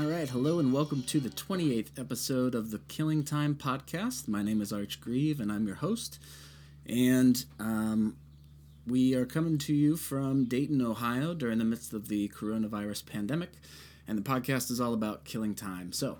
[0.00, 4.28] All right, hello and welcome to the 28th episode of the Killing Time podcast.
[4.28, 6.18] My name is Arch Grieve and I'm your host.
[6.86, 8.16] And um,
[8.86, 13.50] we are coming to you from Dayton, Ohio during the midst of the coronavirus pandemic.
[14.08, 15.92] And the podcast is all about killing time.
[15.92, 16.16] So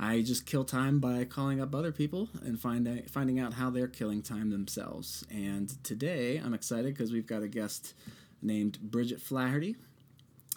[0.00, 3.86] I just kill time by calling up other people and find, finding out how they're
[3.86, 5.24] killing time themselves.
[5.30, 7.94] And today I'm excited because we've got a guest
[8.42, 9.76] named Bridget Flaherty.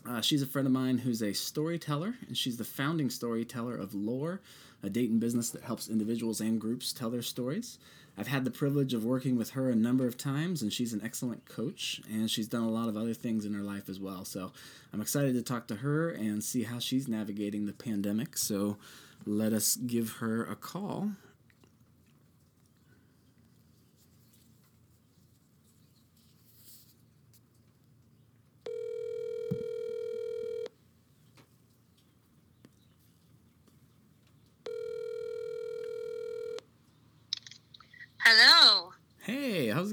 [0.07, 3.93] Uh, she's a friend of mine who's a storyteller, and she's the founding storyteller of
[3.93, 4.41] Lore,
[4.81, 7.77] a Dayton business that helps individuals and groups tell their stories.
[8.17, 11.01] I've had the privilege of working with her a number of times, and she's an
[11.03, 14.23] excellent coach, and she's done a lot of other things in her life as well.
[14.25, 14.51] So
[14.91, 18.37] I'm excited to talk to her and see how she's navigating the pandemic.
[18.37, 18.77] So
[19.25, 21.11] let us give her a call.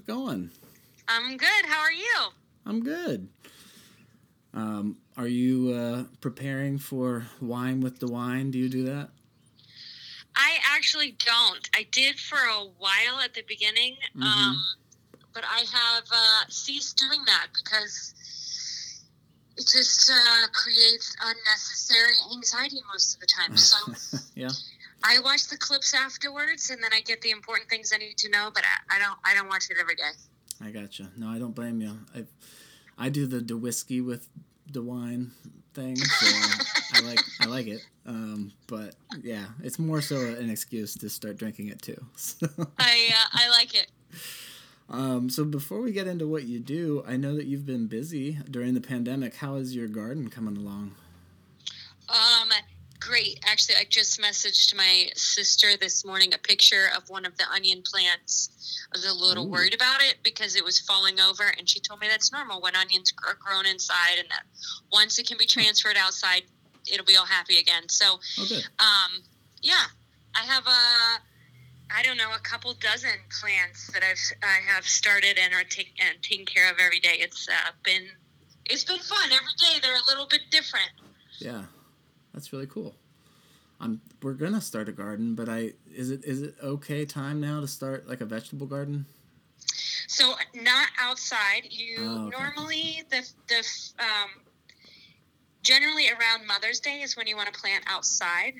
[0.00, 0.50] It going?
[1.08, 1.66] I'm good.
[1.66, 2.16] How are you?
[2.64, 3.28] I'm good.
[4.54, 8.50] Um, are you uh, preparing for wine with DeWine?
[8.50, 9.10] Do you do that?
[10.34, 11.68] I actually don't.
[11.76, 14.22] I did for a while at the beginning, Mhm.
[14.24, 14.64] um,
[15.34, 18.14] but I have uh, ceased doing that because
[19.58, 23.54] it just uh, creates unnecessary anxiety most of the time.
[23.54, 23.76] So
[24.34, 24.48] yeah.
[25.02, 28.30] I watch the clips afterwards, and then I get the important things I need to
[28.30, 28.50] know.
[28.54, 29.18] But I, I don't.
[29.24, 30.10] I don't watch it every day.
[30.62, 31.08] I gotcha.
[31.16, 31.98] No, I don't blame you.
[32.14, 32.24] I
[32.98, 34.28] I do the the whiskey with
[34.70, 35.30] DeWine
[35.74, 36.26] thing, so
[36.94, 37.80] I like I like it.
[38.06, 42.04] Um, but yeah, it's more so an excuse to start drinking it too.
[42.16, 42.46] So,
[42.78, 43.90] I uh, I like it.
[44.88, 48.38] um, so before we get into what you do, I know that you've been busy
[48.50, 49.36] during the pandemic.
[49.36, 50.94] How is your garden coming along?
[53.10, 53.40] Great.
[53.44, 57.82] Actually, I just messaged my sister this morning a picture of one of the onion
[57.84, 58.86] plants.
[58.94, 59.50] I was a little Ooh.
[59.50, 62.76] worried about it because it was falling over, and she told me that's normal when
[62.76, 64.44] onions are grown inside, and that
[64.92, 66.42] once it can be transferred outside,
[66.86, 67.88] it'll be all happy again.
[67.88, 68.64] So, Oh, good.
[68.78, 69.24] um,
[69.60, 69.86] yeah,
[70.36, 71.20] I have a.
[71.92, 73.10] I don't know, a couple dozen
[73.40, 77.16] plants that I've I have started and are take, and taking care of every day.
[77.18, 78.06] It's uh, been
[78.66, 79.32] it's been fun.
[79.32, 80.92] Every day they're a little bit different.
[81.40, 81.62] Yeah,
[82.32, 82.94] that's really cool.
[83.80, 87.60] I'm we're gonna start a garden, but I is it is it okay time now
[87.60, 89.06] to start like a vegetable garden?
[90.06, 91.62] So not outside.
[91.70, 92.30] You Oh, okay.
[92.30, 93.66] normally the the
[93.98, 94.30] um,
[95.62, 98.54] generally around Mother's Day is when you want to plant outside.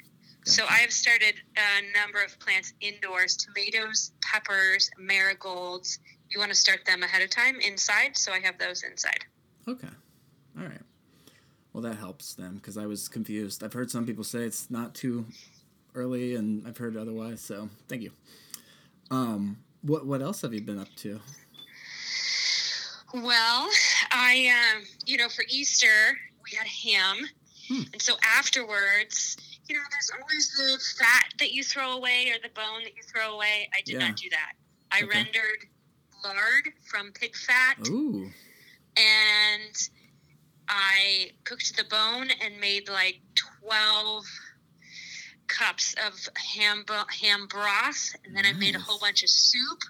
[0.46, 5.98] So I have started a number of plants indoors: tomatoes, peppers, marigolds.
[6.30, 9.24] You want to start them ahead of time inside, so I have those inside.
[9.68, 9.88] Okay.
[10.58, 10.80] All right.
[11.72, 13.62] Well, that helps then because I was confused.
[13.62, 15.26] I've heard some people say it's not too
[15.94, 17.40] early, and I've heard otherwise.
[17.40, 18.10] So thank you.
[19.10, 21.20] Um, what what else have you been up to?
[23.12, 23.68] Well,
[24.10, 27.28] I um, you know for Easter we had ham,
[27.68, 27.82] Hmm.
[27.92, 29.36] and so afterwards.
[29.68, 33.02] You know, there's always the fat that you throw away or the bone that you
[33.04, 33.70] throw away.
[33.72, 34.08] I did Yeah.
[34.08, 34.54] not do that.
[34.90, 35.06] I Okay.
[35.06, 35.68] rendered
[36.24, 38.32] lard from pig fat Ooh.
[38.96, 39.88] and
[40.72, 43.20] I cooked the bone and made like
[43.62, 44.24] 12
[45.48, 46.14] cups of
[46.54, 46.84] ham,
[47.20, 48.14] ham broth.
[48.24, 49.80] And then I made a whole bunch of soup.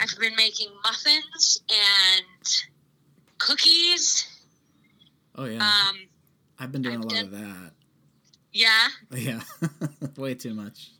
[0.00, 2.26] I've been making muffins and
[3.38, 4.26] cookies.
[5.36, 5.58] Oh yeah.
[5.62, 5.96] Um,
[6.58, 7.70] I've been doing I've a lot done- of that.
[8.52, 9.40] yeah, Yeah.
[10.16, 10.90] Way too much.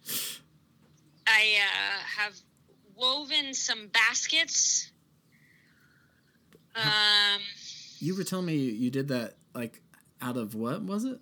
[1.26, 2.34] I uh, have
[2.96, 4.92] woven some baskets.
[6.76, 7.40] Um,
[8.00, 9.80] You were telling me you, did that like
[10.20, 11.18] out of what was it?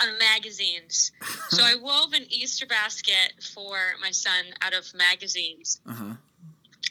[0.00, 1.12] uh, magazines.
[1.50, 5.80] So I wove an Easter basket for my son out of magazines.
[5.88, 6.14] uh huh.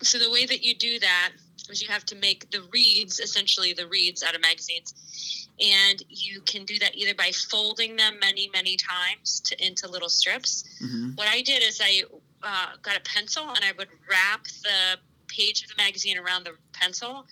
[0.01, 1.31] So the way that you do that
[1.69, 5.47] is you have to make the reeds, essentially the reeds out of magazines.
[5.61, 10.09] And you can do that either by folding them many, many times to, into little
[10.09, 10.63] strips.
[10.79, 12.03] hmm What I did is I
[12.43, 16.55] uh, got a pencil and I would wrap the page of the magazine around the
[16.73, 17.25] pencil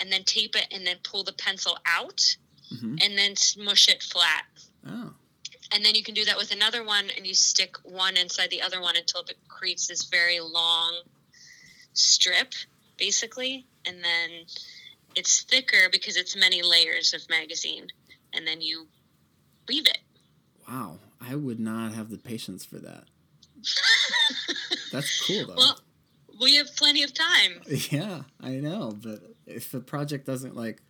[0.00, 2.36] and then tape it and then pull the pencil out
[2.78, 4.44] hmm and then smush it flat.
[4.86, 5.12] Oh.
[5.74, 8.62] and then you can do that with another one and you stick one inside the
[8.62, 10.94] other one until it creates this very long
[11.94, 12.54] strip
[12.98, 14.30] basically and then
[15.16, 17.86] it's thicker because it's many layers of magazine
[18.32, 18.86] and then you
[19.68, 19.98] weave it
[20.68, 20.98] Wow.
[21.20, 23.04] I would not have the patience for that.
[24.92, 25.54] That's cool though.
[25.56, 25.80] well
[26.40, 27.60] we have plenty of time
[27.90, 29.20] Yeah, I know, but
[29.50, 30.82] if the project doesn't like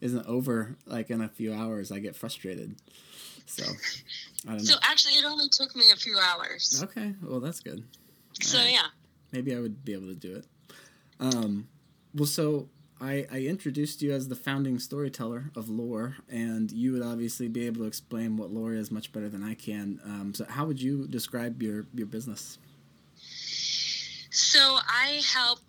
[0.00, 2.76] isn't over like in a few hours, I get frustrated.
[3.46, 3.64] So
[4.46, 4.64] I don't know.
[4.64, 6.82] So actually, it only took me a few hours.
[6.84, 7.84] Okay, well that's good.
[8.40, 8.72] So right.
[8.72, 8.86] yeah,
[9.32, 10.46] maybe I would be able to do it.
[11.18, 11.68] Um,
[12.14, 12.68] well, so
[13.00, 17.66] I, I introduced you as the founding storyteller of lore, and you would obviously be
[17.66, 20.00] able to explain what lore is much better than I can.
[20.04, 22.58] Um, so, how would you describe your, your business?
[24.30, 25.60] So, I help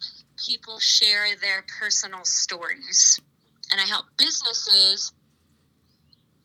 [0.47, 3.19] people share their personal stories,
[3.71, 5.11] and I help businesses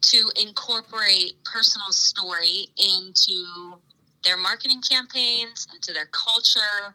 [0.03, 3.79] to incorporate personal story into
[4.25, 6.95] their marketing campaigns, into their culture,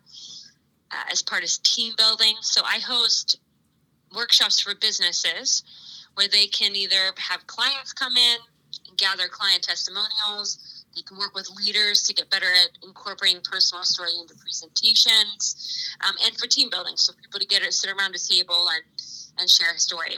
[0.91, 2.35] uh, as part of team building.
[2.41, 3.39] So I host
[4.13, 5.63] workshops for businesses
[6.15, 8.37] where they can either have clients come in
[8.97, 10.76] gather client testimonials.
[10.97, 16.15] They can work with leaders to get better at incorporating personal story into presentations, um,
[16.25, 18.83] and for team building, so people to get to sit around a table and
[19.37, 20.17] and share a story.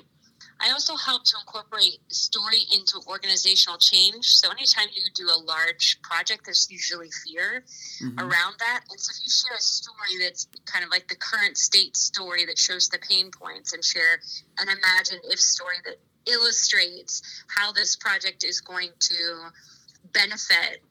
[0.62, 4.26] I also help to incorporate story into organizational change.
[4.26, 7.64] So anytime you do a large project, there's usually fear
[8.04, 8.20] mm-hmm.
[8.20, 8.82] around that.
[8.90, 12.46] And so if you share a story that's kind of like the current state story
[12.46, 14.20] that shows the pain points and share
[14.60, 15.96] an imagine if story that
[16.30, 19.50] illustrates how this project is going to
[20.14, 20.82] benefit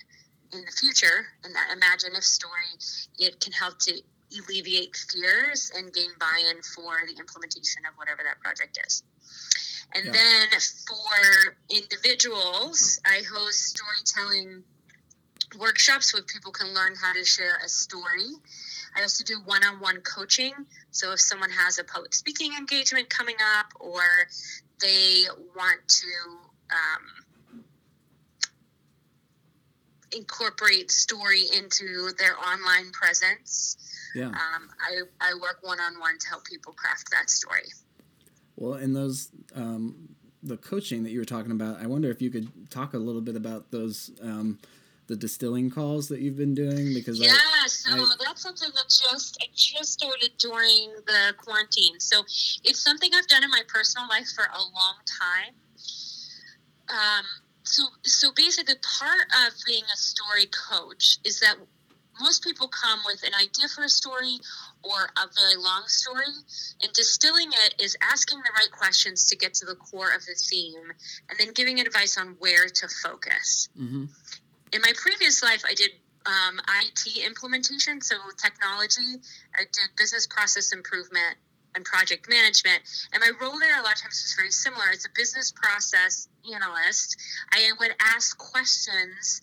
[0.53, 2.73] in the future and that imaginative story
[3.19, 3.93] it can help to
[4.39, 9.03] alleviate fears and gain buy-in for the implementation of whatever that project is
[9.95, 10.13] and yeah.
[10.13, 14.63] then for individuals, I host storytelling
[15.59, 18.29] workshops where people can learn how to share a story.
[18.97, 20.53] I also do one on one coaching.
[20.91, 24.03] So if someone has a public speaking engagement coming up or
[24.81, 25.25] they
[25.57, 26.07] want to
[26.71, 27.25] um,
[30.17, 33.77] incorporate story into their online presence,
[34.15, 34.27] yeah.
[34.27, 37.69] Um, I, I work one on one to help people craft that story.
[38.57, 40.09] Well, in those um,
[40.43, 43.21] the coaching that you were talking about, I wonder if you could talk a little
[43.21, 44.59] bit about those um,
[45.07, 48.85] the distilling calls that you've been doing because yeah, I, so I, that's something that
[48.85, 51.99] just I just started during the quarantine.
[51.99, 52.23] So
[52.65, 55.55] it's something I've done in my personal life for a long time.
[56.91, 57.25] Um,
[57.69, 61.57] so so basically, part of being a story coach is that
[62.21, 64.39] most people come with an idea for a story
[64.83, 66.33] or a very long story.
[66.83, 70.35] And distilling it is asking the right questions to get to the core of the
[70.35, 70.93] theme
[71.29, 73.69] and then giving advice on where to focus.
[73.79, 74.05] Mm-hmm.
[74.73, 75.91] In my previous life, I did
[76.27, 79.23] um, IT implementation, so technology.
[79.55, 81.37] I did business process improvement
[81.75, 82.81] and project management.
[83.13, 84.85] And my role there a lot of times was very similar.
[84.93, 87.17] As a business process analyst,
[87.53, 89.43] I would ask questions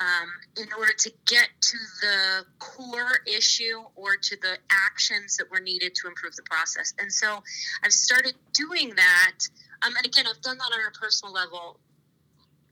[0.00, 5.60] um, in order to get to the core issue or to the actions that were
[5.60, 6.92] needed to improve the process.
[6.98, 7.42] And so
[7.82, 9.38] I've started doing that.
[9.82, 11.80] Um, and again, I've done that on a personal level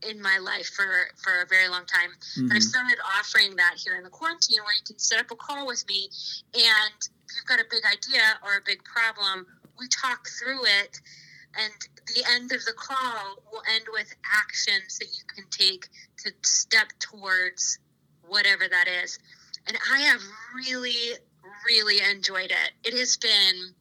[0.09, 2.11] in my life for, for a very long time.
[2.11, 2.49] Mm-hmm.
[2.49, 5.37] But I've started offering that here in the quarantine where you can set up a
[5.37, 6.09] call with me
[6.55, 9.47] and if you've got a big idea or a big problem,
[9.79, 11.01] we talk through it
[11.57, 11.73] and
[12.15, 16.89] the end of the call will end with actions that you can take to step
[16.99, 17.79] towards
[18.27, 19.19] whatever that is.
[19.67, 20.21] And I have
[20.55, 21.17] really,
[21.67, 22.71] really enjoyed it.
[22.85, 23.75] It has been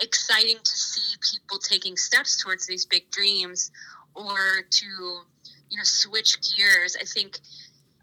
[0.00, 3.70] exciting to see people taking steps towards these big dreams
[4.14, 5.20] or to,
[5.70, 6.96] you know, switch gears.
[7.00, 7.38] I think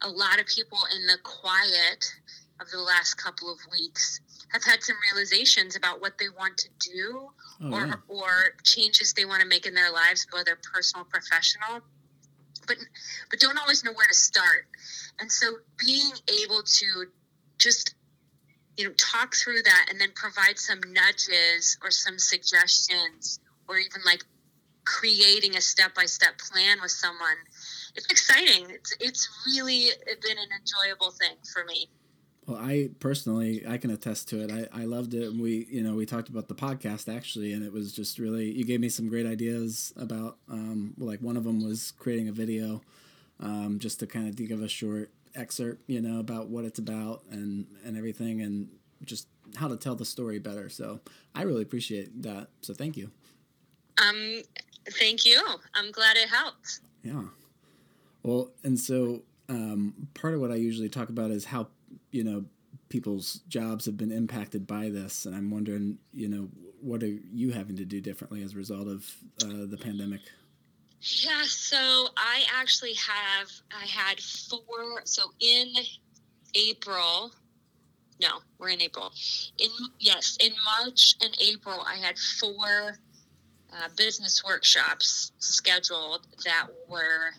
[0.01, 2.13] a lot of people in the quiet
[2.59, 4.19] of the last couple of weeks
[4.51, 7.29] have had some realizations about what they want to do
[7.63, 7.93] oh, or, yeah.
[8.07, 8.29] or
[8.63, 11.81] changes they want to make in their lives, whether personal, professional,
[12.67, 12.77] but
[13.29, 14.67] but don't always know where to start.
[15.19, 16.11] And so being
[16.43, 17.05] able to
[17.57, 17.95] just
[18.77, 24.01] you know talk through that and then provide some nudges or some suggestions or even
[24.05, 24.23] like
[24.85, 27.38] creating a step-by-step plan with someone
[27.95, 31.88] it's exciting it's it's really been an enjoyable thing for me
[32.47, 34.51] well, I personally, I can attest to it.
[34.51, 35.31] I, I loved it.
[35.31, 38.65] We, you know, we talked about the podcast actually, and it was just really, you
[38.65, 42.81] gave me some great ideas about, um, like one of them was creating a video,
[43.39, 47.21] um, just to kind of give a short excerpt, you know, about what it's about
[47.29, 48.69] and, and everything and
[49.05, 50.67] just how to tell the story better.
[50.67, 51.00] So
[51.35, 52.47] I really appreciate that.
[52.61, 53.11] So thank you.
[54.01, 54.41] Um,
[54.89, 55.41] thank you.
[55.73, 56.81] I'm glad it helped.
[57.03, 57.23] Yeah.
[58.23, 61.67] Well, and so um, part of what I usually talk about is how
[62.11, 62.45] you know
[62.89, 66.50] people's jobs have been impacted by this, and I'm wondering, you know,
[66.81, 69.09] what are you having to do differently as a result of
[69.43, 70.21] uh, the pandemic?
[71.01, 75.01] Yeah, so I actually have I had four.
[75.05, 75.73] So in
[76.53, 77.31] April,
[78.21, 79.11] no, we're in April.
[79.57, 79.69] In
[80.00, 83.00] yes, in March and April, I had four
[83.73, 87.31] uh, business workshops scheduled that were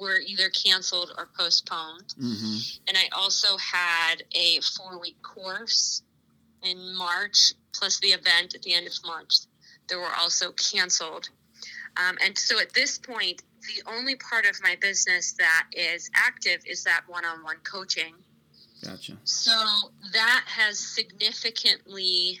[0.00, 2.14] were either canceled or postponed.
[2.20, 2.56] Mm-hmm.
[2.88, 6.02] And I also had a four week course
[6.62, 9.34] in March, plus the event at the end of March
[9.88, 11.28] that were also canceled.
[11.96, 16.60] Um, and so at this point, the only part of my business that is active
[16.66, 18.14] is that one on one coaching.
[18.84, 19.16] Gotcha.
[19.24, 19.52] So
[20.12, 22.40] that has significantly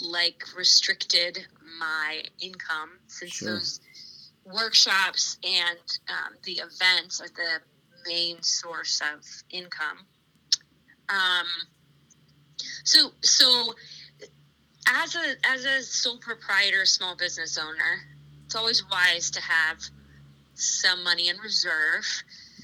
[0.00, 1.46] like restricted
[1.78, 3.54] my income since Sure.
[3.54, 3.80] those
[4.44, 7.60] workshops and um, the events are the
[8.06, 10.06] main source of income.
[11.08, 11.46] Um,
[12.84, 13.74] so so
[14.88, 18.00] as a as a sole proprietor, small business owner,
[18.44, 19.78] it's always wise to have
[20.54, 22.06] some money in reserve.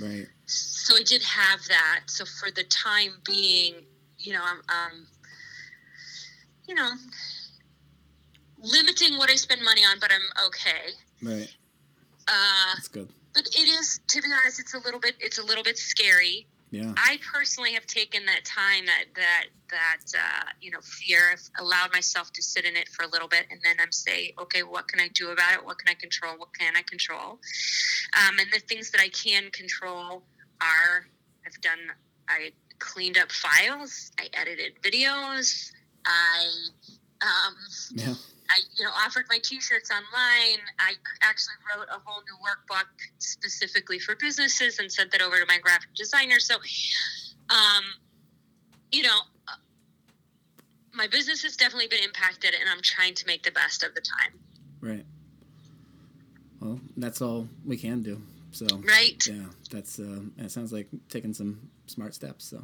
[0.00, 0.26] Right.
[0.46, 2.02] So I did have that.
[2.06, 3.74] So for the time being,
[4.18, 5.06] you know, I'm, um,
[6.66, 6.90] you know,
[8.62, 10.92] limiting what I spend money on, but I'm okay.
[11.22, 11.54] Right.
[12.28, 13.08] Uh, That's good.
[13.34, 16.46] but it is, to be honest, it's a little bit, it's a little bit scary.
[16.70, 16.94] Yeah.
[16.96, 21.92] I personally have taken that time, that that that uh, you know fear, I've allowed
[21.92, 24.88] myself to sit in it for a little bit, and then I'm say, okay, what
[24.88, 25.64] can I do about it?
[25.66, 26.38] What can I control?
[26.38, 27.38] What can I control?
[28.16, 30.22] Um, and the things that I can control
[30.62, 31.06] are,
[31.44, 31.78] I've done,
[32.30, 35.72] I cleaned up files, I edited videos,
[36.06, 36.46] I.
[37.20, 37.54] Um,
[37.94, 38.14] Yeah.
[38.50, 40.60] I you know offered my T-shirts online.
[40.78, 40.92] I
[41.22, 42.86] actually wrote a whole new workbook
[43.18, 46.38] specifically for businesses and sent that over to my graphic designer.
[46.38, 46.56] So,
[47.48, 47.84] um,
[48.90, 49.52] you know, uh,
[50.92, 54.02] my business has definitely been impacted, and I'm trying to make the best of the
[54.02, 54.38] time.
[54.80, 55.06] Right.
[56.60, 58.20] Well, that's all we can do.
[58.50, 58.66] So.
[58.84, 59.26] Right?
[59.26, 60.50] Yeah, that's uh, it.
[60.50, 62.44] Sounds like taking some smart steps.
[62.44, 62.62] So,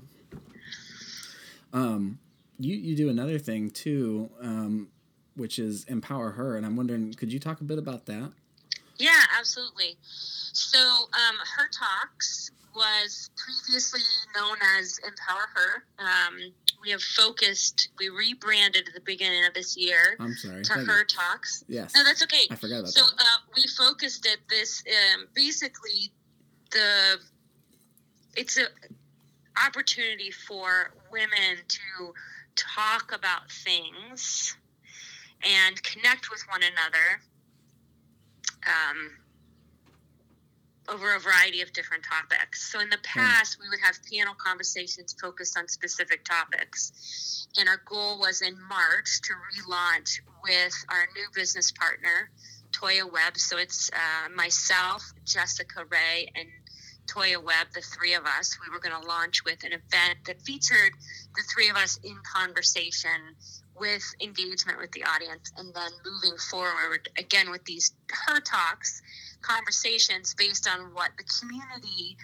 [1.72, 2.18] um,
[2.58, 4.88] you you do another thing too, um,
[5.36, 8.32] which is empower her, and I'm wondering, could you talk a bit about that?
[8.98, 9.96] Yeah, absolutely.
[10.02, 14.00] So, um, her talks was previously
[14.36, 15.84] known as Empower Her.
[15.98, 17.88] Um, we have focused.
[17.98, 20.62] We rebranded at the beginning of this year I'm sorry.
[20.64, 21.04] to Her you.
[21.06, 21.64] Talks.
[21.68, 22.42] Yes, No, that's okay.
[22.50, 23.20] I forgot about So that.
[23.20, 24.82] uh, we focused at this.
[25.14, 26.10] Um, basically,
[26.72, 27.18] the
[28.36, 28.66] it's a
[29.66, 32.12] opportunity for women to
[32.58, 34.56] talk about things
[35.42, 37.22] and connect with one another
[38.66, 39.10] um,
[40.88, 42.72] over a variety of different topics.
[42.72, 47.46] So in the past, we would have panel conversations focused on specific topics.
[47.58, 52.30] And our goal was in March to relaunch with our new business partner,
[52.72, 53.36] Toya Webb.
[53.36, 56.48] So it's uh, myself, Jessica Ray, and
[57.08, 58.56] Toya Webb, the three of us.
[58.62, 60.92] We were going to launch with an event that featured
[61.34, 63.34] the three of us in conversation
[63.78, 67.92] with engagement with the audience and then moving forward again with these
[68.26, 69.00] her talks
[69.40, 72.16] conversations based on what the community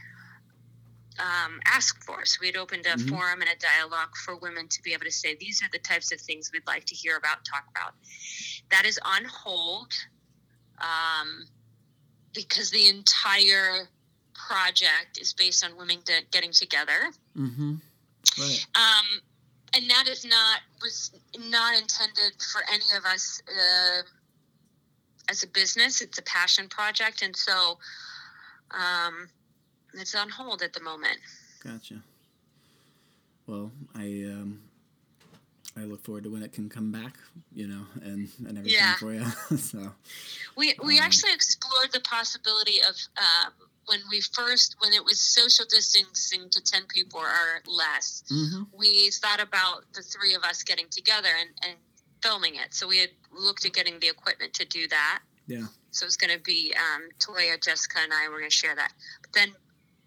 [1.21, 3.09] um, asked for so we had opened a Mhm.
[3.09, 6.11] forum and a dialogue for women to be able to say these are the types
[6.11, 7.95] of things we'd like to hear about talk about
[8.71, 9.93] that is on hold
[10.79, 11.47] um,
[12.33, 13.89] because the entire
[14.35, 17.75] project is based on women de- getting together Mm-hmm.
[18.39, 18.67] Right.
[18.75, 19.21] um,
[19.75, 21.11] and that is not was
[21.51, 24.03] not intended for any of us uh,
[25.29, 26.01] as a business.
[26.01, 27.79] It's a passion project, and so
[28.71, 29.29] um,
[29.95, 31.19] it's on hold at the moment.
[31.63, 32.03] Gotcha.
[33.47, 34.63] Well, I um,
[35.77, 37.17] I look forward to when it can come back,
[37.53, 38.97] you know, and and everything Yeah.
[38.97, 39.25] for you.
[39.59, 39.93] so
[40.57, 43.53] We we Um, actually explored the possibility of um,
[43.87, 48.23] when we first when it was social distancing to ten people or less.
[48.29, 51.79] hmm we thought about the three of us getting together and, and
[52.23, 52.73] filming it.
[52.75, 55.21] So we had looked at getting the equipment to do that.
[55.47, 55.67] Yeah.
[55.91, 58.29] So it's going to be um, Toya, Jessica, and I.
[58.29, 58.93] We're going to share that.
[59.23, 59.49] But then,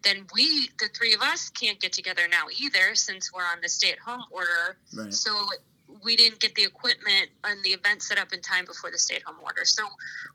[0.08, 3.70] then we, the three of us, can't get together now either since we're on the
[3.70, 4.78] stay-at-home order.
[4.96, 5.14] right.
[5.14, 5.50] So
[6.04, 9.38] we didn't get the equipment and the event set up in time before the stay-at-home
[9.44, 9.66] order.
[9.66, 9.84] So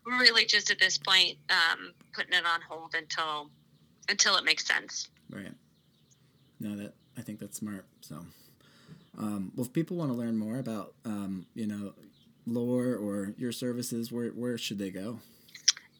[0.05, 3.50] we're really just at this point um, putting it on hold until
[4.09, 5.09] until it makes sense.
[5.31, 5.55] Right.
[6.61, 7.85] No, that I think that's smart.
[8.00, 8.26] So,
[9.17, 11.93] um, well, if people want to learn more about, um, you know,
[12.47, 15.19] lore or your services, where where should they go?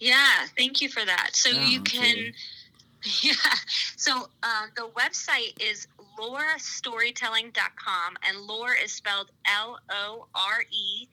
[0.03, 1.31] Yeah, thank you for that.
[1.33, 2.35] So Yeah, you can, absolutely.
[3.23, 3.35] yeah.
[3.97, 11.09] So um, the website is lorestorytelling.com, and lore is spelled L O R E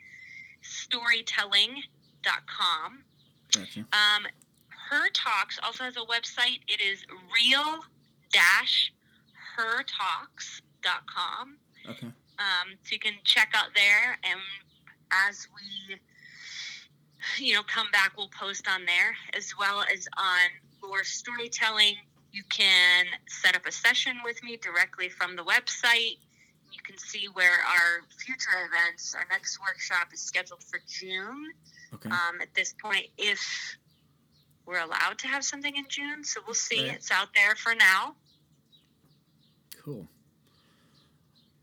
[0.61, 3.03] storytelling.com.
[3.51, 3.79] Gotcha.
[3.79, 4.27] Um,
[4.89, 6.59] her Talks also has a website.
[6.67, 7.03] It is
[7.33, 7.79] real
[8.31, 8.93] dash
[9.57, 11.57] hertalks.com.
[11.89, 12.07] Okay.
[12.07, 14.19] Um, so you can check out there.
[14.23, 14.39] And
[15.11, 15.97] as we
[17.37, 20.49] you know, come back, we'll post on there as well as on
[20.83, 21.95] Lore Storytelling.
[22.31, 26.17] You can set up a session with me directly from the website.
[26.71, 31.51] You can see where our future events, our next workshop is scheduled for June.
[31.93, 32.09] Okay.
[32.09, 33.77] Um, at this point, if
[34.65, 36.87] we're allowed to have something in June, so we'll see.
[36.87, 36.95] Right.
[36.95, 38.15] It's out there for now.
[39.83, 40.07] Cool.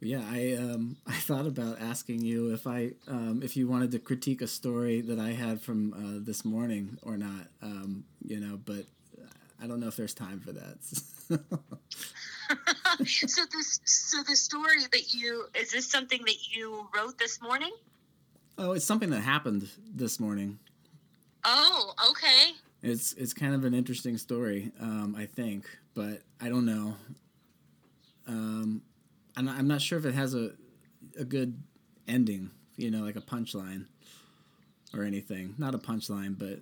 [0.00, 3.98] Yeah, I um, I thought about asking you if I um, if you wanted to
[3.98, 7.46] critique a story that I had from uh, this morning or not.
[7.62, 8.84] Um, you know, but
[9.62, 10.76] I don't know if there's time for that.
[13.06, 17.72] so this, so the story that you is this something that you wrote this morning?
[18.58, 20.58] oh, it's something that happened this morning.
[21.44, 22.52] Oh, okay.
[22.82, 26.94] It's it's kind of an interesting story, um, I think, but I don't know.
[28.26, 28.82] Um,
[29.36, 30.50] I'm not, I'm not sure if it has a
[31.18, 31.62] a good
[32.06, 33.86] ending, you know, like a punchline
[34.94, 35.54] or anything.
[35.58, 36.60] Not a punchline, but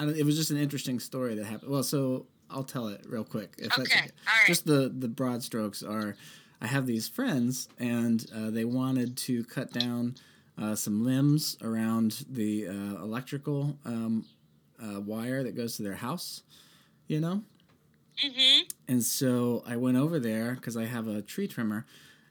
[0.00, 1.70] I don't, it was just an interesting story that happened.
[1.70, 3.54] Well, so I'll tell it real quick.
[3.58, 4.46] If Okay, all right.
[4.46, 6.16] Just the the broad strokes are,
[6.60, 10.14] I have these friends, and uh, they wanted to cut down
[10.56, 14.24] uh, some limbs around the uh, electrical um,
[14.82, 16.44] uh, wire that goes to their house.
[17.06, 17.42] You know.
[18.24, 18.62] Mm-hmm.
[18.88, 21.84] And so I went over there because I have a tree trimmer,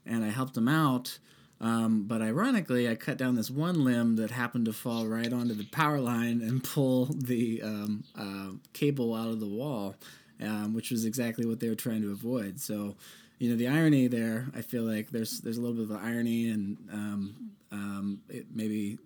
[0.07, 1.19] and I helped them out.
[1.61, 5.53] Um, but ironically, I cut down this one limb that happened to fall right onto
[5.53, 9.95] the power line and pull the um, uh, cable out of the wall,
[10.41, 12.61] um, which was exactly what they were trying to avoid.
[12.61, 12.95] So,
[13.39, 16.49] you know, the irony there, I feel like there's there's a little bit of irony,
[16.49, 18.97] and um, um, it maybe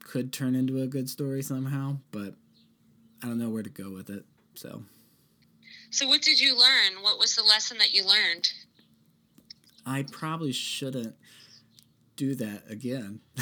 [0.00, 2.34] could turn into a good story somehow, but
[3.22, 4.24] I don't know where to go with it.
[4.54, 4.82] So.
[5.90, 7.02] So what did you learn?
[7.02, 8.52] What was the lesson that you learned?
[9.86, 11.14] I probably shouldn't
[12.16, 13.20] do that again.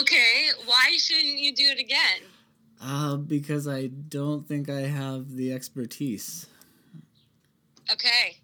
[0.00, 2.22] okay, why shouldn't you do it again?
[2.82, 6.46] uh, because I don't think I have the expertise.
[7.90, 8.38] Okay.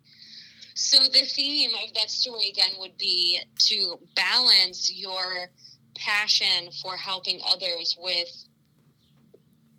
[0.74, 5.50] So the theme of that story again would be to balance your
[5.96, 8.44] passion for helping others with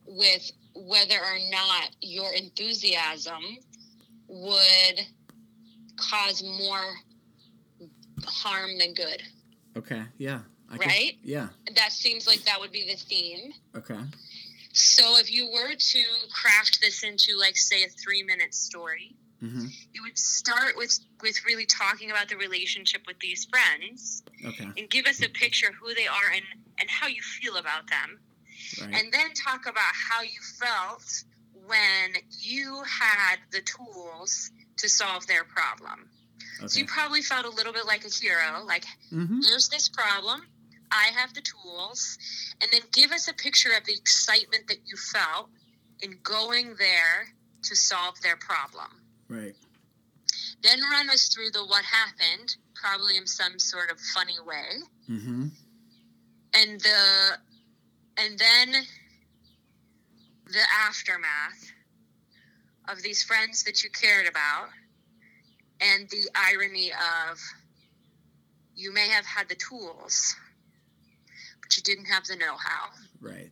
[0.05, 3.41] with whether or not your enthusiasm
[4.27, 5.07] would
[5.99, 6.95] cause more
[8.25, 9.21] harm than good.
[9.77, 10.39] Okay, yeah.
[10.71, 11.17] I Right?
[11.23, 11.49] yeah.
[11.75, 13.53] That seems like that would be the theme.
[13.75, 13.99] Okay.
[14.73, 19.65] So if you were to craft this into like say a 3 minute story, hmm
[19.93, 24.67] you would start with with really talking about the relationship with these friends Okay.
[24.77, 26.43] and give us a picture of who they are and
[26.79, 28.19] and how you feel about them
[28.81, 28.93] Right.
[28.93, 31.23] and then talk about how you felt
[31.65, 36.09] when you had the tools to solve their problem.
[36.65, 40.41] So you probably felt a little bit like a hero like hmm there's this problem
[40.91, 42.17] i have the tools
[42.61, 45.47] and then give us a picture of the excitement that you felt
[46.01, 47.27] in going there
[47.63, 48.87] to solve their problem.
[49.29, 49.55] Right.
[50.63, 54.69] then run us through the what happened, probably in some sort of funny way,
[55.09, 55.47] Mm-hmm.
[56.55, 57.37] and the
[58.17, 58.67] and then
[60.45, 61.71] the aftermath
[62.91, 64.69] of these friends that you cared about,
[65.82, 67.39] and the irony of
[68.75, 70.36] you may have had the tools,
[71.62, 72.89] but you didn't have the know-how,
[73.21, 73.52] Right.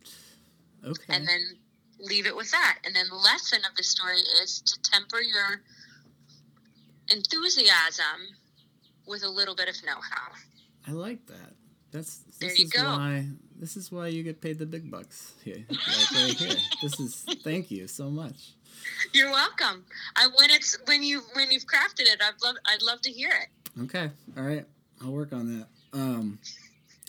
[0.84, 1.14] Okay.
[1.14, 1.56] and then
[2.00, 2.78] leave it with that.
[2.84, 5.62] And then the lesson of the story is to temper your
[7.10, 8.36] enthusiasm
[9.06, 10.32] with a little bit of know-how.
[10.86, 11.54] I like that.
[11.90, 12.84] That's this There you is go.
[12.84, 13.26] why
[13.58, 15.64] this is why you get paid the big bucks here.
[15.70, 16.56] Like right here.
[16.82, 18.52] This is thank you so much.
[19.12, 19.84] You're welcome.
[20.16, 23.30] I when it's when you when you've crafted it, I'd love I'd love to hear
[23.30, 23.82] it.
[23.84, 24.10] Okay.
[24.36, 24.64] All right.
[25.02, 25.98] I'll work on that.
[25.98, 26.38] Um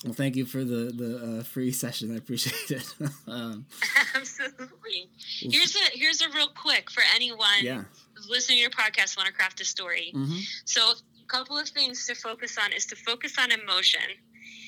[0.04, 2.14] well thank you for the the uh, free session.
[2.14, 2.94] I appreciate it.
[3.28, 3.66] um,
[4.16, 5.10] Absolutely.
[5.18, 7.84] Here's a here's a real quick for anyone yeah.
[8.30, 10.12] listening to your podcast want to craft a story.
[10.14, 14.02] hmm So a couple of things to focus on is to focus on emotion.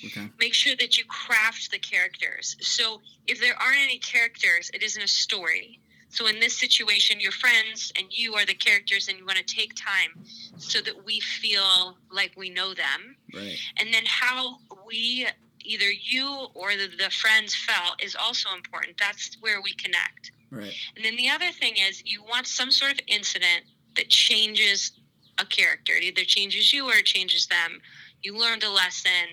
[0.05, 0.29] Okay.
[0.39, 2.57] Make sure that you craft the characters.
[2.61, 5.79] So if there aren't any characters, it isn't a story.
[6.11, 9.43] So in this situation, your friends and you are the characters, and you want to
[9.55, 10.11] take time
[10.57, 13.15] so that we feel like we know them.
[13.33, 13.57] Right.
[13.79, 15.25] and then how we
[15.63, 20.73] either you or the, the friends felt is also important that's where we connect Right.
[20.95, 23.63] and then the other thing is you want some sort of incident
[23.95, 24.91] that changes
[25.37, 27.79] a character it either changes you or it changes them
[28.21, 29.27] you learned a lesson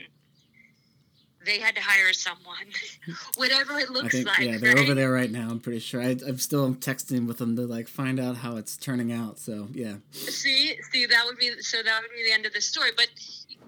[1.49, 2.67] they had to hire someone
[3.37, 4.85] whatever it looks think like yeah, they're right?
[4.85, 5.49] over there right now.
[5.51, 6.01] I'm pretty sure.
[6.01, 9.39] I, I'm still texting with them to like find out how it's turning out.
[9.39, 9.95] So yeah.
[10.13, 13.09] see see that would be so that would be the end of the story but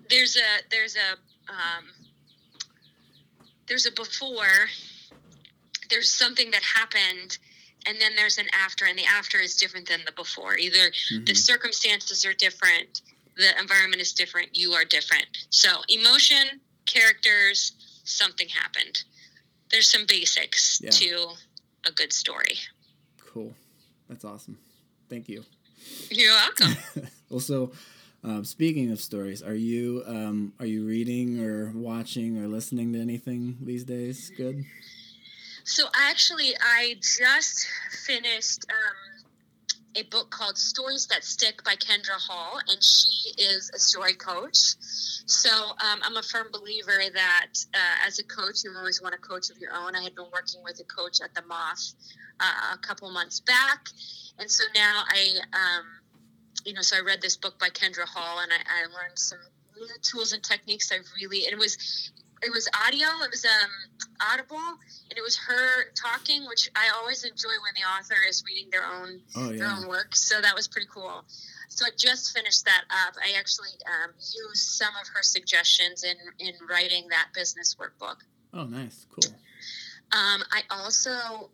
[0.09, 0.41] there's a
[0.71, 1.13] there's a
[1.51, 1.85] um,
[3.67, 4.67] there's a before,
[5.91, 7.39] there's something that happened,
[7.87, 10.57] and then there's an after, and the after is different than the before.
[10.59, 11.27] Either Mhm.
[11.27, 13.03] the circumstances are different,
[13.37, 15.27] the environment is different, you are different.
[15.51, 17.73] So, emotion, characters,
[18.05, 19.05] something happened.
[19.71, 20.91] There's some basics Yeah.
[20.91, 21.29] to
[21.87, 22.59] a good story.
[23.19, 23.55] Cool.
[24.09, 24.59] That's awesome.
[25.09, 25.45] Thank you.
[26.11, 26.77] You're welcome.
[27.31, 27.73] also,
[28.23, 33.01] um, speaking of stories, are you um, are you reading or watching or listening to
[33.01, 34.31] anything these days?
[34.37, 34.65] Good.
[35.65, 37.67] So actually, I just
[38.07, 39.00] finished um,
[39.97, 44.57] a book called Stories That Stick by Kindra Hall, and she is a story coach.
[45.27, 49.19] So um, I'm a firm believer that uh, as a coach, you always want a
[49.19, 49.97] coach of your own.
[49.97, 51.95] I had been working with a coach at the Moth
[52.39, 53.89] uh, a couple months back,
[54.39, 55.85] and so now I, um,
[56.65, 59.39] you know, so I read this book by Kindra Hall, and I, I learned some
[60.03, 60.93] tools and techniques.
[60.93, 63.07] I really, and it was it was audio.
[63.25, 63.71] It was um,
[64.33, 68.71] audible, and it was her talking, which I always enjoy when the author is reading
[68.71, 70.15] their own Oh their own work.
[70.15, 71.25] So that was pretty cool.
[71.69, 73.15] So I just finished that up.
[73.23, 78.17] I actually um, used some of her suggestions in in writing that business workbook.
[78.53, 79.07] Oh nice.
[79.11, 79.33] Cool.
[80.13, 81.51] Um, I also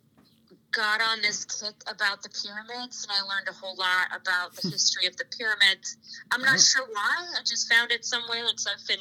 [0.77, 4.69] got on this kick about the pyramids, and I learned a whole lot about the
[4.71, 5.97] history of the pyramids.
[6.31, 7.27] I'm not sure why.
[7.39, 9.01] I just found it somewhere, and so I've been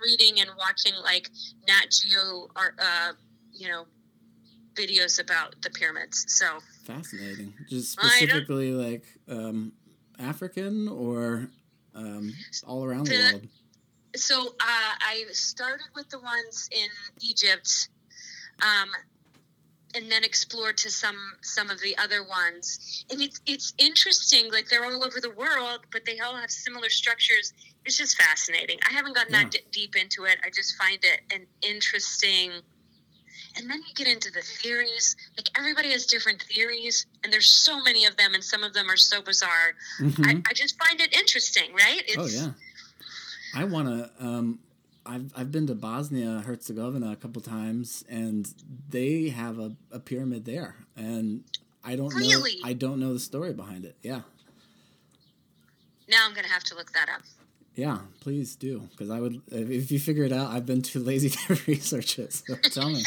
[0.00, 1.28] reading and watching like
[1.66, 3.12] Nat Geo, art, uh,
[3.52, 3.84] you know,
[4.74, 6.24] videos about the pyramids.
[6.28, 6.46] So
[6.84, 7.52] Fascinating.
[7.68, 9.72] Just specifically like um,
[10.20, 11.50] African or
[11.94, 12.32] um,
[12.66, 13.48] all around the The- world.
[14.16, 16.88] so uh, I started with the ones in
[17.20, 17.88] Egypt,
[18.62, 18.88] um,
[19.98, 23.04] and then explore to some some of the other ones.
[23.10, 24.50] And it's it's interesting.
[24.52, 27.52] Like they're all over the world, but they all have similar structures.
[27.84, 28.78] It's just fascinating.
[28.88, 29.42] I haven't gotten Yeah.
[29.42, 30.38] that d- deep into it.
[30.44, 32.52] I just find it an interesting.
[33.56, 35.16] And then you get into the theories.
[35.36, 38.88] Like everybody has different theories, and there's so many of them, and some of them
[38.88, 39.74] are so bizarre.
[40.00, 40.26] Mhm.
[40.46, 42.02] I, I just find it interesting, right?
[42.06, 42.52] It's, oh yeah.
[43.54, 44.24] I want to.
[44.24, 44.60] Um,
[45.08, 48.52] I've I've been to Bosnia Herzegovina a couple times, and
[48.88, 51.44] they have a, a pyramid there, and
[51.84, 52.56] I don't Really?
[52.60, 52.68] know.
[52.68, 53.96] I don't know the story behind it.
[54.02, 54.20] Yeah,
[56.08, 57.22] Now I'm gonna have to look that up.
[57.74, 57.98] yeah.
[58.20, 59.40] Please do, because I would.
[59.48, 62.32] If you figure it out, I've been too lazy to research it.
[62.32, 63.02] So tell me.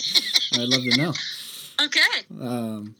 [0.53, 1.13] I'd love to know.
[1.83, 2.25] Okay.
[2.39, 2.95] Um,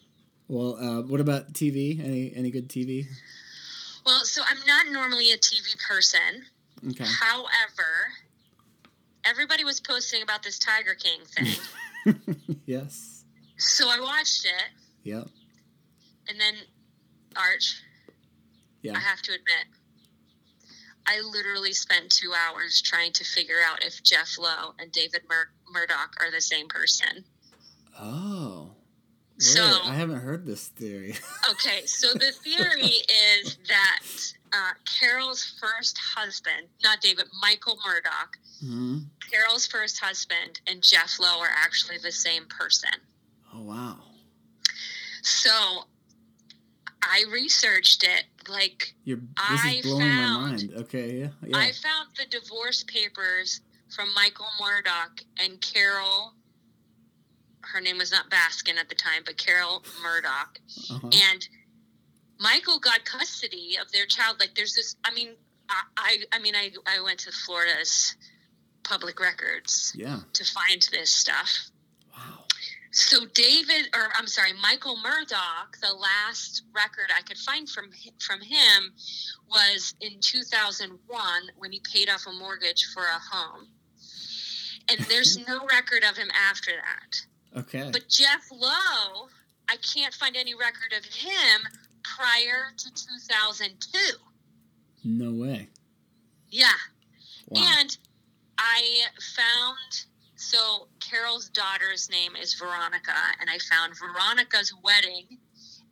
[0.48, 2.04] well, uh, what about TV?
[2.04, 3.06] Any any good TV?
[4.06, 6.46] Well, so I'm not normally a TV person.
[6.90, 7.06] Okay.
[7.06, 8.10] However,
[9.26, 12.16] everybody was posting about this Tiger King thing.
[12.66, 13.24] yes.
[13.58, 14.70] so I watched it,
[15.04, 15.28] Yep.
[16.30, 16.54] and then
[17.36, 17.82] Arch,
[18.82, 18.94] Yeah.
[18.96, 19.66] I have to admit,
[21.08, 25.50] I literally spent two hours trying to figure out if Jeff Lowe and David Mur-
[25.72, 27.24] Murdock are the same person.
[28.00, 28.72] Oh.
[29.34, 31.16] Wait, So- I haven't heard this theory.
[31.52, 32.94] Okay, so the theory
[33.42, 34.00] is that
[34.54, 38.98] uh, Carole's first husband, not David, Michael Murdock, hmm
[39.32, 42.90] Carole's first husband and Jeff Lowe are actually the same person.
[43.54, 43.98] Oh wow.
[45.24, 45.86] So
[47.04, 48.26] I researched it.
[48.50, 50.74] Like, You're, this I is blowing my found- mind.
[50.78, 51.58] Okay, yeah, yeah.
[51.58, 56.34] I found the divorce papers from Michael Murdock and Carole.
[57.62, 60.60] Her name was not Baskin at the time, but Carole Murdock.
[60.90, 61.10] uh-huh.
[61.32, 61.48] and
[62.42, 64.38] Michael got custody of their child.
[64.40, 64.96] Like there's this.
[65.06, 65.30] I mean,
[65.70, 68.16] I I, I mean, I I went to Florida's
[68.84, 70.20] public records Yeah.
[70.34, 71.70] to find this stuff.
[72.12, 72.46] Wow.
[72.92, 78.42] So David, or I'm sorry, Michael Murdock, the last record I could find from from
[78.42, 78.92] him
[79.50, 80.98] was in 2001
[81.58, 83.68] when he paid off a mortgage for a home.
[84.90, 87.60] And there's no record of him after that.
[87.62, 87.90] Okay.
[87.92, 89.28] But Jeff Lowe,
[89.70, 91.62] I can't find any record of him
[92.04, 94.00] prior to 2002.
[95.04, 95.68] no way.
[96.50, 96.68] Yeah.
[97.50, 97.62] Wow.
[97.80, 97.98] And
[98.58, 99.04] I
[99.36, 105.38] found, so Carole's daughter's name is Veronica, and I found Veronica's wedding,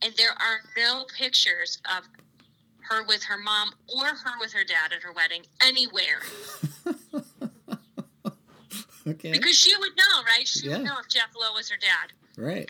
[0.01, 2.03] and there are no pictures of
[2.89, 6.21] her with her mom or her with her dad at her wedding anywhere.
[9.07, 9.31] okay.
[9.31, 10.47] Because she would know, right?
[10.47, 10.77] She Yeah.
[10.77, 12.11] would know if Jeff Lowe was her dad.
[12.37, 12.69] right.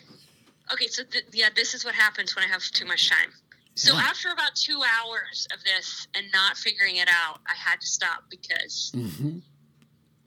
[0.72, 3.32] Okay, so th- yeah, this is what happens when I have too much time.
[3.76, 4.02] So Yeah.
[4.02, 8.26] after about two hours of this and not figuring it out, I had to stop
[8.30, 9.40] because hmm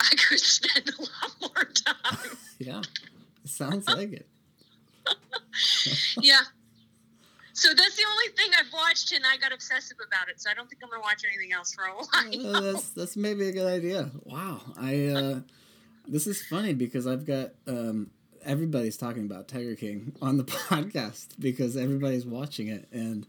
[0.01, 2.37] I could spend a lot more time.
[2.59, 2.83] Yeah.
[3.45, 4.29] Sounds like it.
[6.21, 6.41] yeah.
[7.55, 10.41] So that's the only thing I've watched, and I got obsessive about it.
[10.41, 12.47] So I don't think I'm gonna watch anything else for a while.
[12.57, 14.11] Uh, that's that's maybe a good idea.
[14.25, 14.61] Wow.
[14.79, 15.41] I uh,
[16.07, 18.11] this is funny because I've got um,
[18.45, 23.27] everybody's talking about Tiger King on the podcast because everybody's watching it, and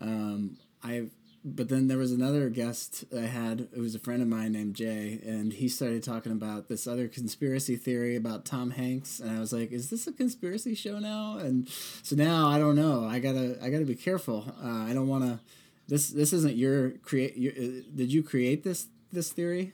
[0.00, 1.08] um, I.
[1.44, 3.68] But then there was another guest I had.
[3.72, 7.06] It was a friend of mine named Jay, and he started talking about this other
[7.06, 11.38] conspiracy theory about Tom Hanks, and I was like, "Is this a conspiracy show now?"
[11.38, 11.68] And
[12.02, 13.04] so now I don't know.
[13.04, 14.52] I gotta I gotta be careful.
[14.62, 15.38] Uh, I don't want to.
[15.86, 17.36] This this isn't your create.
[17.36, 19.72] Your, uh, did you create this this theory?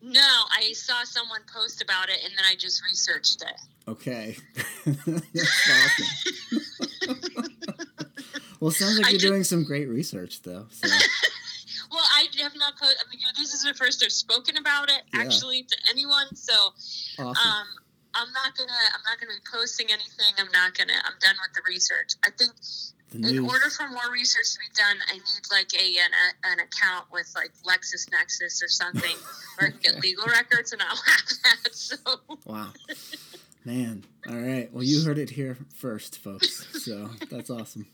[0.00, 3.60] No, I saw someone post about it and then I just researched it.
[3.88, 4.36] Okay.
[4.84, 7.16] That's awesome.
[8.60, 10.66] well, sounds like you're doing some great research, though.
[10.70, 10.88] So.
[11.90, 12.98] Well, I have not posted.
[13.00, 15.22] I mean, this is the first I've spoken about it Yeah.
[15.22, 16.36] actually to anyone.
[16.36, 16.52] So,
[17.18, 17.26] Awesome.
[17.50, 17.66] um,
[18.12, 18.70] I'm not gonna.
[18.92, 20.36] I'm not gonna be posting anything.
[20.38, 20.92] I'm not gonna.
[20.92, 22.12] I'm done with the research.
[22.22, 22.52] I think
[23.14, 26.58] in order for more research to be done, I need like a an, a, an
[26.60, 29.16] account with like LexisNexis or something
[29.56, 31.28] where I can get legal records, and I'll have
[31.64, 31.74] that.
[31.74, 31.96] So,
[32.44, 32.68] Wow.
[33.68, 34.02] Man.
[34.26, 34.72] All right.
[34.72, 36.66] Well, you heard it here first, folks.
[36.82, 37.84] So that's awesome.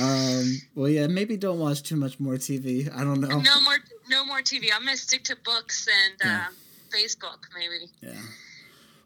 [0.00, 2.88] Um, well, yeah, maybe don't watch too much more TV.
[2.94, 3.26] I don't know.
[3.40, 4.68] no more, no more TV.
[4.72, 6.46] I'm gonna stick to books and Yeah.
[6.46, 7.90] uh, Facebook, maybe.
[8.00, 8.22] Yeah.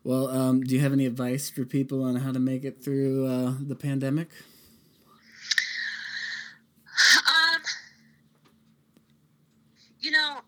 [0.04, 3.26] Well, um, do you have any advice for people on how to make it through
[3.26, 4.28] uh, the pandemic?
[7.26, 7.62] Um,
[10.00, 10.40] you know,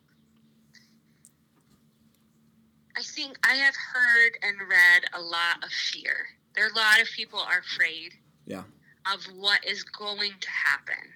[3.48, 6.26] I have heard and read a lot of fear.
[6.54, 8.12] There are a lot of people are afraid
[8.44, 8.64] Yeah.
[9.12, 11.14] of what is going to happen.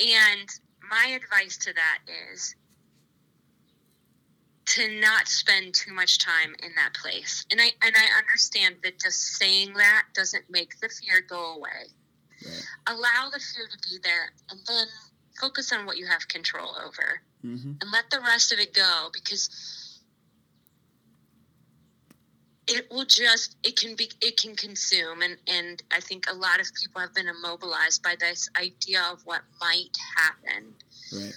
[0.00, 0.48] And
[0.90, 1.98] my advice to that
[2.32, 2.56] is
[4.66, 7.44] to not spend too much time in that place.
[7.50, 11.92] And I and I understand that just saying that doesn't make the fear go away
[12.44, 12.64] Right.
[12.88, 14.86] allow the fear to be there and then
[15.40, 17.72] focus on what you have control over Mm-hmm.
[17.80, 19.48] and let the rest of it go because
[22.66, 25.22] it will just it can be it can consume.
[25.22, 29.20] And and i think a lot of people have been immobilized by this idea of
[29.24, 30.74] what might happen.
[31.12, 31.34] Right.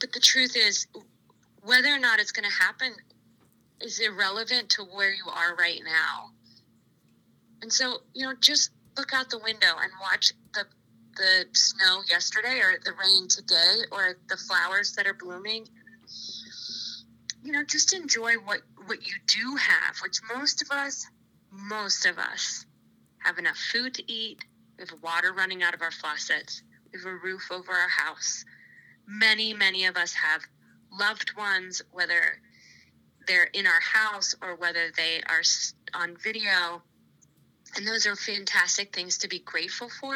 [0.00, 0.86] but the truth is
[1.62, 2.92] whether or not it's going to happen
[3.80, 6.30] is irrelevant to where you are right now.
[7.62, 10.64] And so you know just look out the window and watch the
[11.16, 15.68] the snow yesterday or the rain today or the flowers that are blooming.
[17.44, 21.06] You know just enjoy what what you do have which most of us
[21.50, 22.66] most of us
[23.18, 24.44] have enough food to eat.
[24.78, 26.62] We have water running out of our faucets.
[26.92, 28.44] We have a roof over our house.
[29.06, 30.42] Many many of us have
[30.92, 32.40] loved ones whether
[33.26, 35.42] they're in our house or whether they are
[35.94, 36.82] on video.
[37.76, 40.14] And those are fantastic things to be grateful for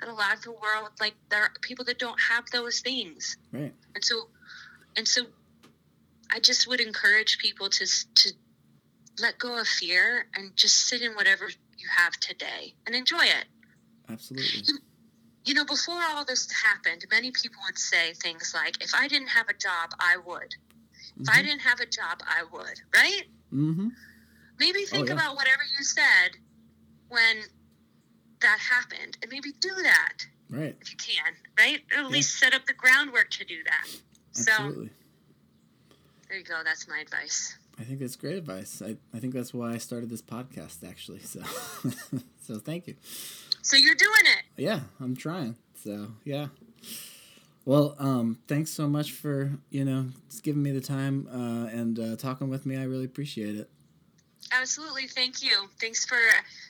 [0.00, 3.36] that a lot of the world like there are people that don't have those things.
[3.52, 3.72] Right.
[3.94, 4.28] and so
[4.96, 5.26] and so
[6.32, 8.32] i just would encourage people to to
[9.20, 13.46] let go of fear and just sit in whatever you have today and enjoy it
[14.08, 14.62] Absolutely.
[15.44, 19.28] you know before all this happened many people would say things like if i didn't
[19.28, 20.54] have a job i would
[21.20, 23.88] if i didn't have a job i would right Mm-hmm.
[24.58, 25.14] maybe think yeah.
[25.14, 26.30] about whatever you said
[27.08, 27.38] when
[28.42, 30.18] that happened and maybe do that
[30.50, 30.76] Right.
[30.80, 32.08] if you can right or at Yeah.
[32.08, 33.86] least set up the groundwork to do that
[34.32, 34.90] so Absolutely.
[36.28, 38.82] There you go that's my advice I think that's great advice.
[38.84, 41.20] I, I think that's why I started this podcast actually.
[41.20, 41.40] So
[42.42, 42.96] so thank you.
[43.62, 45.54] so you're doing it Yeah, I'm trying.
[45.84, 46.48] So yeah.
[47.64, 51.98] Well, um, thanks so much for you know just giving me the time uh, and
[52.00, 52.76] uh, talking with me.
[52.76, 53.70] I really appreciate it.
[54.52, 56.18] absolutely thank you thanks for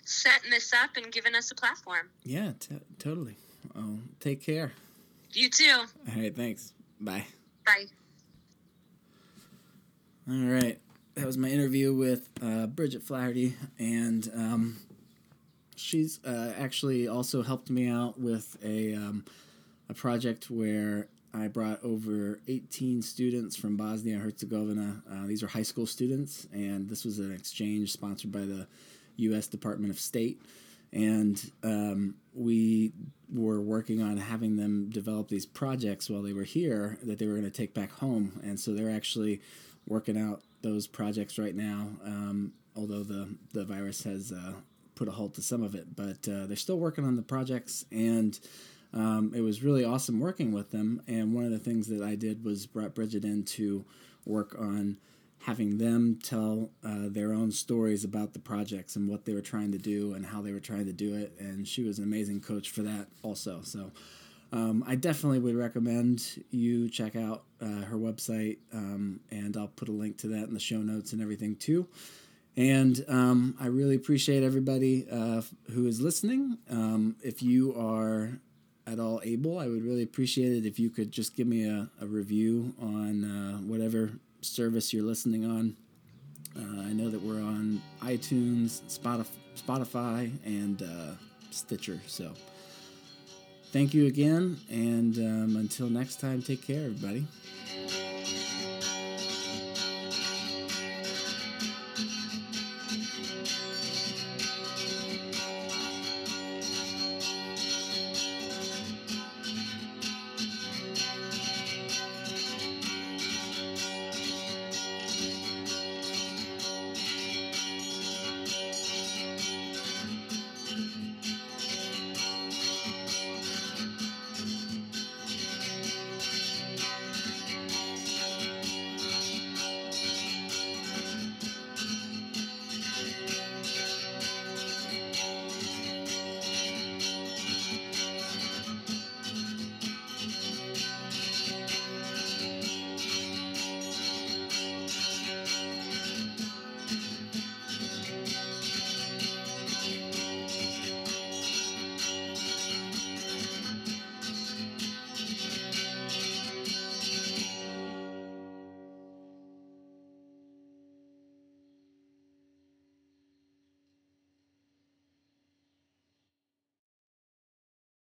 [0.05, 3.37] setting this up and giving us a platform Yeah, t- totally.
[3.75, 4.73] Oh, take care.
[5.33, 6.75] you too All right, thanks.
[7.01, 7.25] Bye.
[7.65, 7.87] bye
[10.31, 10.79] All right,
[11.15, 14.77] that was my interview with uh, Bridget Flaherty, and um,
[15.75, 19.25] she's uh, actually also helped me out with a um,
[19.89, 25.03] a project where I brought over 18 students from Bosnia Herzegovina.
[25.11, 28.67] Uh, these are high school students, and this was an exchange sponsored by the
[29.17, 29.47] U.S.
[29.47, 30.43] Department of State.
[30.93, 32.93] And um, we
[33.33, 37.35] were working on having them develop these projects while they were here that they were
[37.35, 38.41] going to take back home.
[38.43, 39.41] And so they're actually
[39.89, 44.53] working out those projects right now, um, although the, the virus has uh,
[44.95, 45.97] put a halt to some of it.
[45.97, 48.39] But uh, they're still working on the projects, and
[48.93, 51.03] um, it was really awesome working with them.
[51.07, 53.85] And one of the things that I did was brought Bridget in to
[54.25, 54.99] work on
[55.43, 59.71] having them tell uh, their own stories about the projects and what they were trying
[59.73, 61.33] to do and how they were trying to do it.
[61.39, 63.61] And she was an amazing coach for that also.
[63.63, 63.93] So
[64.53, 69.89] um, I definitely would recommend you check out uh, her website, um, and I'll put
[69.89, 71.87] a link to that in the show notes and everything too.
[72.57, 76.59] And um, I really appreciate everybody uh, who is listening.
[76.71, 78.41] Um, if you are
[78.87, 81.89] at all able, I would really appreciate it if you could just give me a,
[82.01, 85.77] a review on uh, whatever service you're listening on.
[86.57, 88.81] Uh, I know that we're on iTunes,
[89.57, 91.13] Spotify, and uh,
[91.51, 92.01] Stitcher.
[92.07, 92.33] So
[93.73, 94.59] thank you again.
[94.71, 97.27] And um, until next time, take care, everybody.